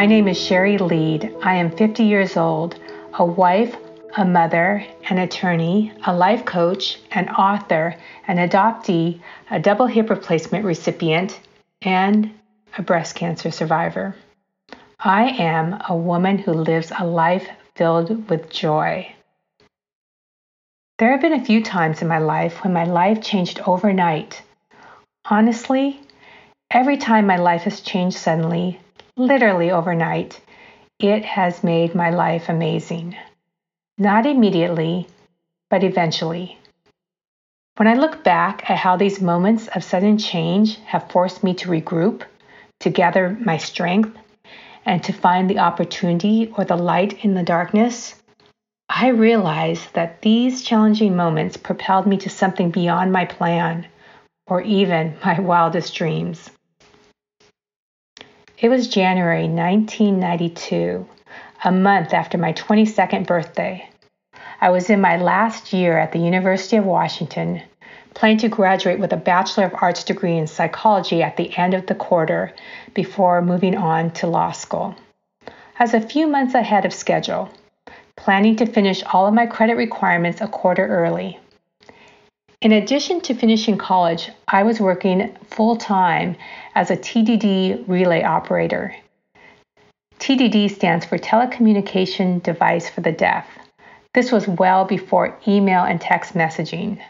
[0.00, 1.36] My name is Sherry Lead.
[1.42, 2.80] I am 50 years old,
[3.12, 3.76] a wife,
[4.16, 7.94] a mother, an attorney, a life coach, an author,
[8.26, 9.20] an adoptee,
[9.50, 11.38] a double hip replacement recipient,
[11.82, 12.32] and
[12.78, 14.16] a breast cancer survivor.
[14.98, 19.14] I am a woman who lives a life filled with joy.
[20.98, 24.40] There have been a few times in my life when my life changed overnight.
[25.26, 26.00] Honestly,
[26.70, 28.80] every time my life has changed suddenly,
[29.20, 30.40] literally overnight,
[30.98, 33.14] it has made my life amazing.
[33.98, 35.06] Not immediately,
[35.68, 36.58] but eventually.
[37.76, 41.68] When I look back at how these moments of sudden change have forced me to
[41.68, 42.22] regroup,
[42.80, 44.16] to gather my strength,
[44.86, 48.14] and to find the opportunity or the light in the darkness,
[48.88, 53.86] I realize that these challenging moments propelled me to something beyond my plan
[54.46, 56.50] or even my wildest dreams.
[58.62, 61.06] It was January 1992,
[61.64, 63.88] a month after my 22nd birthday.
[64.60, 67.62] I was in my last year at the University of Washington,
[68.12, 71.86] planning to graduate with a Bachelor of Arts degree in psychology at the end of
[71.86, 72.52] the quarter
[72.92, 74.94] before moving on to law school.
[75.46, 77.48] I was a few months ahead of schedule,
[78.14, 81.40] planning to finish all of my credit requirements a quarter early.
[82.60, 86.36] In addition to finishing college, I was working full time
[86.74, 88.94] as a TDD relay operator.
[90.18, 93.46] TDD stands for Telecommunication Device for the Deaf.
[94.12, 97.00] This was well before email and text messaging.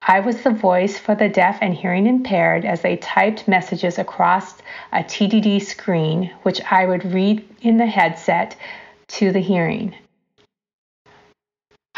[0.00, 4.54] I was the voice for the deaf and hearing impaired as they typed messages across
[4.92, 8.54] a TDD screen, which I would read in the headset
[9.08, 9.96] to the hearing.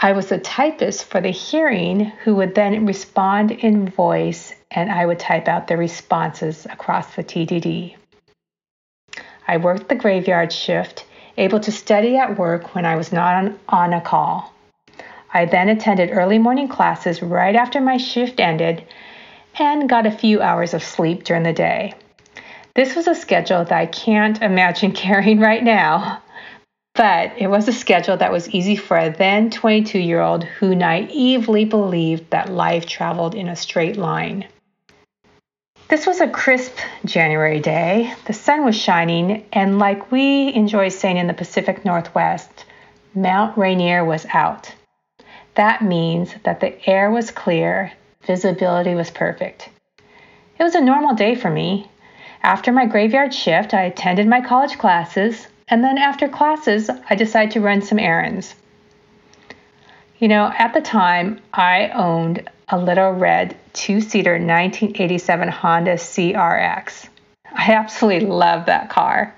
[0.03, 5.05] I was a typist for the hearing who would then respond in voice, and I
[5.05, 7.97] would type out the responses across the TDD.
[9.47, 11.05] I worked the graveyard shift,
[11.37, 14.55] able to study at work when I was not on, on a call.
[15.35, 18.83] I then attended early morning classes right after my shift ended
[19.59, 21.93] and got a few hours of sleep during the day.
[22.75, 26.23] This was a schedule that I can't imagine carrying right now,
[27.01, 30.75] but it was a schedule that was easy for a then 22 year old who
[30.75, 34.47] naively believed that life traveled in a straight line.
[35.89, 38.13] This was a crisp January day.
[38.27, 42.67] The sun was shining, and like we enjoy saying in the Pacific Northwest,
[43.15, 44.71] Mount Rainier was out.
[45.55, 47.93] That means that the air was clear,
[48.27, 49.71] visibility was perfect.
[50.59, 51.91] It was a normal day for me.
[52.43, 57.53] After my graveyard shift, I attended my college classes, and then after classes, I decided
[57.53, 58.55] to run some errands.
[60.19, 67.09] You know, at the time, I owned a little red two seater 1987 Honda CRX.
[67.53, 69.35] I absolutely love that car.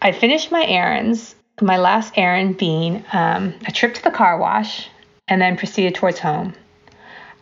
[0.00, 4.88] I finished my errands, my last errand being um, a trip to the car wash,
[5.28, 6.54] and then proceeded towards home.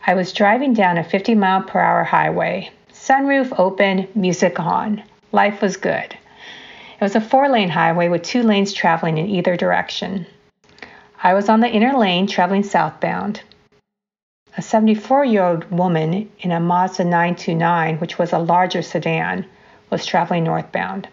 [0.05, 5.03] I was driving down a 50 mile per hour highway, sunroof open, music on.
[5.31, 6.17] Life was good.
[7.03, 10.25] It was a four lane highway with two lanes traveling in either direction.
[11.21, 13.41] I was on the inner lane traveling southbound.
[14.55, 19.45] A 74 year old woman in a Mazda 929, which was a larger sedan,
[19.89, 21.09] was traveling northbound.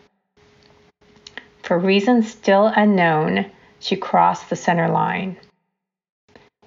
[1.64, 3.46] For reasons still unknown,
[3.80, 5.38] she crossed the center line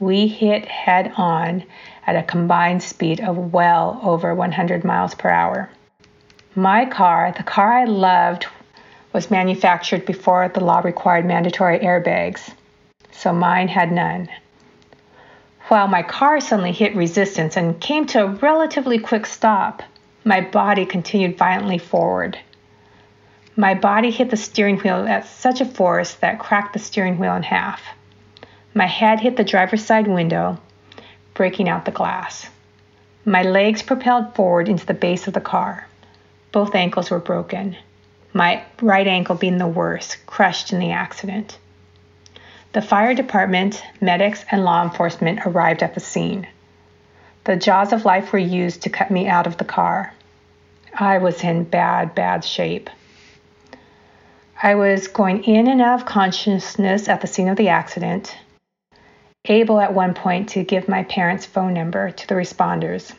[0.02, 1.64] we hit head on
[2.06, 5.70] at a combined speed of well over 100 miles per hour.
[6.56, 8.48] My car, the car I loved,
[9.14, 12.52] was manufactured before the law required mandatory airbags,
[13.12, 14.28] so mine had none.
[15.68, 19.84] While my car suddenly hit resistance and came to a relatively quick stop,
[20.26, 22.38] my body continued violently forward.
[23.56, 27.36] My body hit the steering wheel at such a force that cracked the steering wheel
[27.36, 27.82] in half.
[28.74, 30.58] My head hit the driver's side window,
[31.36, 32.50] breaking out the glass.
[33.26, 35.88] My legs propelled forward into the base of the car.
[36.52, 37.78] Both ankles were broken,
[38.34, 41.58] my right ankle being the worst, crushed in the accident.
[42.74, 46.48] The fire department, medics, and law enforcement arrived at the scene.
[47.44, 50.14] The jaws of life were used to cut me out of the car.
[50.94, 52.90] I was in bad, bad shape.
[54.62, 58.36] I was going in and out of consciousness at the scene of the accident,
[59.46, 63.14] able at one point to give my parents' phone number to the responders.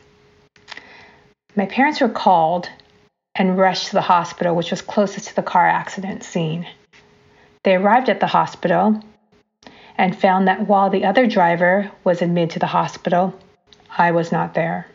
[1.54, 2.68] My parents were called
[3.34, 6.66] and rushed to the hospital, which was closest to the car accident scene.
[7.62, 9.00] They arrived at the hospital
[9.96, 13.38] and found that while the other driver was admitted to the hospital,
[13.96, 14.86] I was not there.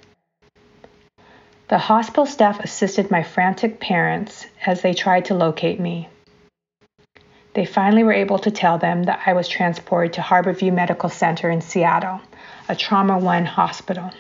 [1.70, 6.10] The hospital staff assisted my frantic parents as they tried to locate me.
[7.54, 11.50] they finally were able to tell them that I was transported to Harborview Medical Center
[11.50, 12.22] in Seattle,
[12.70, 14.12] a Trauma One hospital.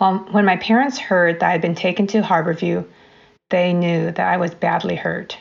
[0.00, 2.84] Well, when my parents heard that I had been taken to Harborview,
[3.50, 5.36] they knew that I was badly hurt.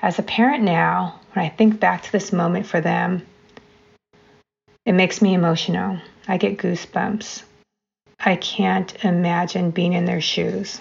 [0.00, 3.26] As a parent now, when I think back to this moment for them,
[4.84, 5.98] it makes me emotional.
[6.28, 7.42] I get goosebumps.
[8.20, 10.80] I can't imagine being in their shoes.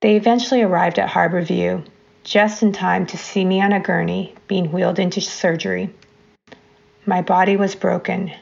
[0.00, 1.84] They eventually arrived at Harborview
[2.22, 5.92] just in time to see me on a gurney being wheeled into surgery.
[7.06, 8.32] My body was broken.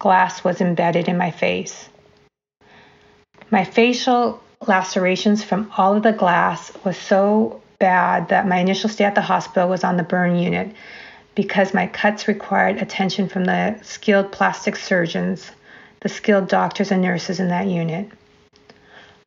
[0.00, 1.88] Glass was embedded in my face.
[3.50, 9.04] My facial lacerations from all of the glass was so bad that my initial stay
[9.04, 10.74] at the hospital was on the burn unit
[11.34, 15.50] because my cuts required attention from the skilled plastic surgeons,
[16.00, 18.08] the skilled doctors and nurses in that unit.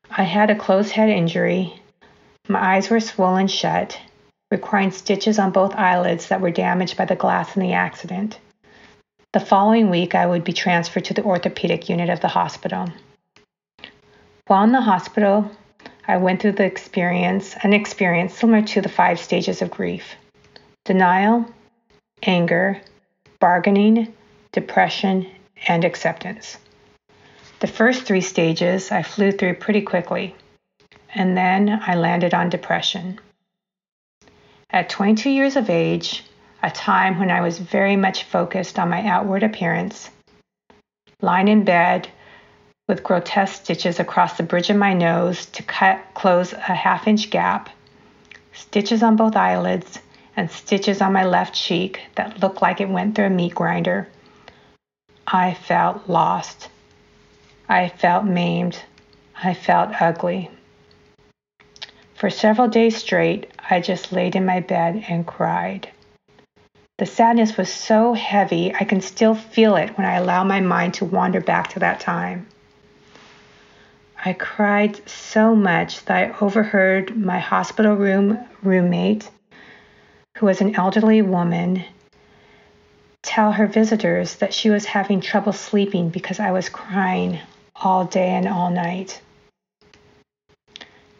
[0.10, 1.80] I had a closed head injury.
[2.48, 4.00] My eyes were swollen shut,
[4.50, 8.40] requiring stitches on both eyelids that were damaged by the glass in the accident.
[9.34, 12.88] The following week, I would be transferred to the orthopedic unit of the hospital.
[14.46, 15.50] While in the hospital,
[16.08, 20.16] I went through the experience, an experience similar to the five stages of grief
[20.86, 21.52] denial,
[22.22, 22.80] anger,
[23.40, 24.14] bargaining,
[24.52, 25.28] depression,
[25.68, 26.60] and acceptance.
[27.60, 30.36] The first three stages I flew through pretty quickly,
[31.16, 33.20] and then I landed on depression.
[34.70, 36.24] At 22 years of age,
[36.64, 40.10] a time when I was very much focused on my outward appearance,
[41.22, 42.08] lying in bed
[42.88, 47.30] with grotesque stitches across the bridge of my nose to cut close a half inch
[47.30, 47.70] gap,
[48.54, 50.00] stitches on both eyelids,
[50.38, 54.08] and stitches on my left cheek that looked like it went through a meat grinder.
[55.28, 56.70] I felt lost.
[57.68, 58.80] I felt maimed.
[59.44, 60.50] I felt ugly.
[62.16, 65.90] For several days straight, I just laid in my bed and cried.
[67.04, 70.94] The sadness was so heavy, I can still feel it when I allow my mind
[70.94, 72.48] to wander back to that time.
[74.24, 79.30] I cried so much that I overheard my hospital room roommate,
[80.38, 81.84] who was an elderly woman,
[83.22, 87.38] tell her visitors that she was having trouble sleeping because I was crying
[87.76, 89.20] all day and all night.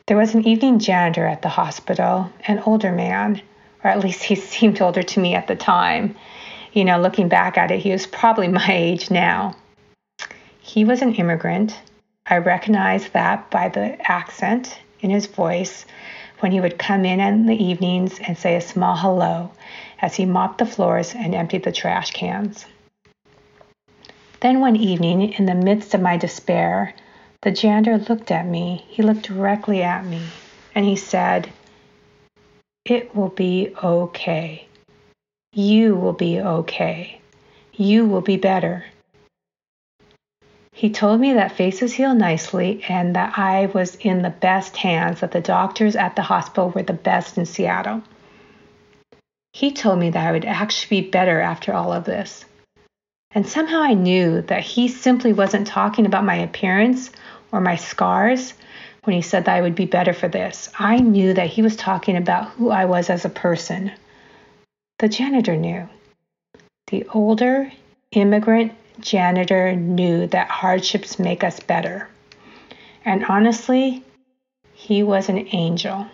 [0.08, 3.42] There was an evening janitor at the hospital, an older man,
[3.84, 6.16] or at least he seemed older to me at the time.
[6.74, 9.56] You know, looking back at it, he was probably my age now.
[10.60, 11.80] He was an immigrant
[12.26, 15.86] I recognized that by the accent in his voice
[16.40, 19.52] when he would come in in the evenings and say a small hello
[20.02, 22.66] as he mopped the floors and emptied the trash cans.
[24.40, 26.94] Then one evening, in the midst of my despair,
[27.42, 28.86] the janitor looked at me.
[28.88, 30.22] He looked directly at me
[30.76, 31.50] and he said,
[32.86, 34.68] It will be okay.
[35.54, 37.22] You will be okay.
[37.72, 38.86] You will be better.
[40.74, 45.22] He told me that faces heal nicely and that I was in the best hands,
[45.22, 48.02] that the doctors at the hospital were the best in Seattle.
[49.54, 52.44] He told me that I would actually be better after all of this.
[53.32, 57.12] And somehow I knew that he simply wasn't talking about my appearance
[57.52, 58.54] or my scars
[59.04, 60.70] when he said that I would be better for this.
[60.78, 63.92] I knew that he was talking about who I was as a person.
[65.00, 65.90] The janitor knew.
[66.88, 67.72] The older
[68.12, 72.08] immigrant janitor knew that hardships make us better.
[73.04, 74.04] And honestly,
[74.74, 76.08] he was an angel,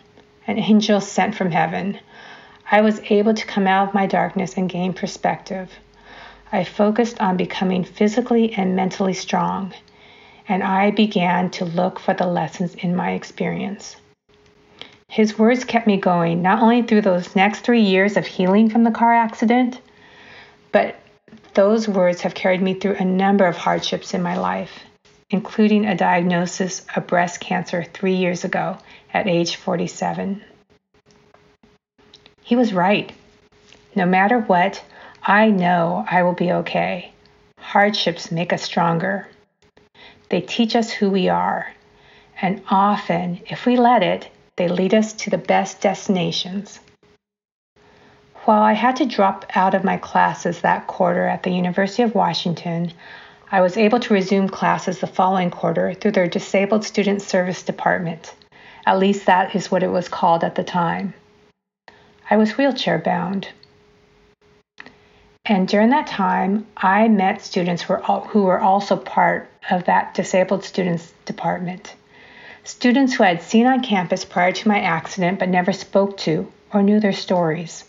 [0.48, 2.00] an angel sent from heaven.
[2.72, 5.72] I was able to come out of my darkness and gain perspective.
[6.52, 9.74] I focused on becoming physically and mentally strong,
[10.50, 13.96] and I began to look for the lessons in my experience.
[15.08, 18.84] His words kept me going not only through those next three years of healing from
[18.84, 19.80] the car accident,
[20.72, 20.96] but
[21.54, 24.80] those words have carried me through a number of hardships in my life,
[25.30, 28.78] including a diagnosis of breast cancer three years ago
[29.14, 30.44] at age 47.
[32.42, 33.12] He was right.
[33.96, 34.84] No matter what,
[35.24, 37.12] I know I will be okay.
[37.60, 39.28] Hardships make us stronger.
[40.30, 41.74] They teach us who we are,
[42.42, 46.80] and often, if we let it, they lead us to the best destinations.
[48.46, 52.16] While I had to drop out of my classes that quarter at the University of
[52.16, 52.92] Washington,
[53.52, 58.34] I was able to resume classes the following quarter through their Disabled Student Service Department.
[58.86, 61.14] At least that is what it was called at the time.
[62.30, 63.50] I was wheelchair bound.
[65.50, 71.12] And during that time, I met students who were, also part of that Disabled Students
[71.26, 71.96] Department.
[72.64, 76.52] students who I had seen on campus prior to my accident but never spoke to
[76.72, 77.84] or knew their stories.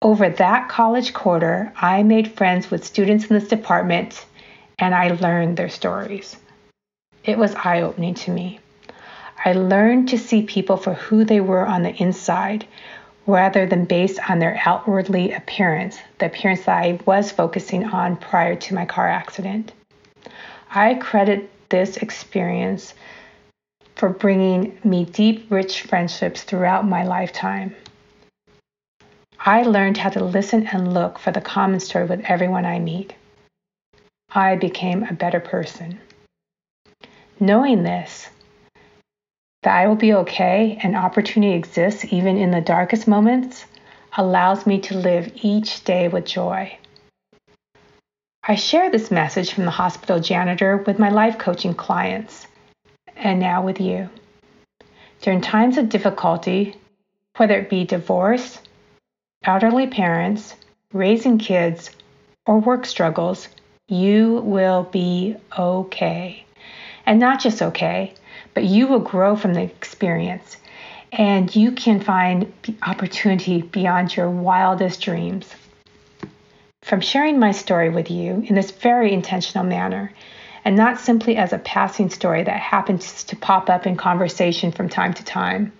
[0.00, 4.24] Over that college quarter, I made friends with students in this department
[4.78, 6.36] and I learned their stories.
[7.24, 8.60] It was eye opening to me.
[9.44, 12.66] I learned to see people for who they were on the inside
[13.30, 18.56] rather than based on their outwardly appearance, the appearance that I was focusing on prior
[18.56, 19.72] to my car accident.
[20.70, 22.94] I credit this experience
[23.94, 27.74] for bringing me deep, rich friendships throughout my lifetime.
[29.38, 33.14] I learned how to listen and look for the common story with everyone I meet.
[34.32, 35.98] I became a better person.
[37.38, 38.28] Knowing this,
[39.62, 43.64] that I will be okay and opportunity exists even in the darkest moments,
[44.16, 46.76] allows me to live each day with joy.
[48.42, 52.46] I share this message from the hospital janitor with my life coaching clients,
[53.16, 54.08] and now with you.
[55.20, 56.74] During times of difficulty,
[57.36, 58.58] whether it be divorce,
[59.44, 60.54] elderly parents,
[60.92, 61.90] raising kids,
[62.46, 63.48] or work struggles,
[63.88, 66.44] you will be okay.
[67.04, 68.14] And not just okay,
[68.54, 70.56] but you will grow from the experience
[71.12, 72.52] and you can find
[72.82, 75.48] opportunity beyond your wildest dreams.
[76.82, 80.12] From sharing my story with you in this very intentional manner,
[80.64, 84.88] and not simply as a passing story that happens to pop up in conversation from
[84.88, 85.72] time to time,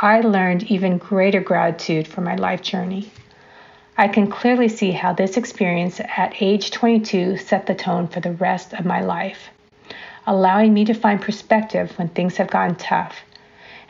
[0.00, 3.10] I learned even greater gratitude for my life journey.
[3.96, 8.32] I can clearly see how this experience at age 22 set the tone for the
[8.32, 9.50] rest of my life,
[10.26, 13.16] allowing me to find perspective when things have gotten tough,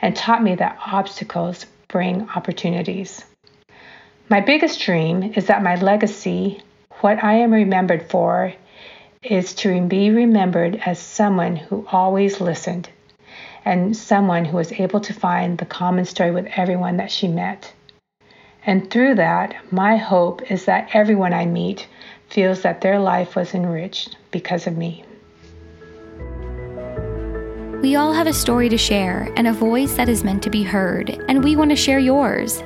[0.01, 3.23] and taught me that obstacles bring opportunities.
[4.29, 6.61] My biggest dream is that my legacy,
[7.01, 8.53] what I am remembered for,
[9.21, 12.89] is to be remembered as someone who always listened
[13.65, 17.71] and someone who was able to find the common story with everyone that she met.
[18.65, 21.87] And through that, my hope is that everyone I meet
[22.29, 25.05] feels that their life was enriched because of me.
[27.83, 30.63] We all have a story to share and a voice that is meant to be
[30.63, 32.61] heard, and we want to share yours.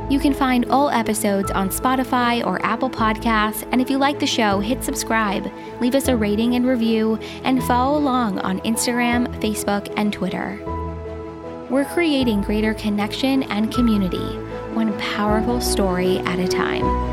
[0.09, 4.27] You can find all episodes on Spotify or Apple Podcasts, and if you like the
[4.27, 9.93] show, hit subscribe, leave us a rating and review, and follow along on Instagram, Facebook,
[9.97, 10.61] and Twitter.
[11.71, 14.19] We're creating greater connection and community,
[14.75, 17.10] one powerful story at a time.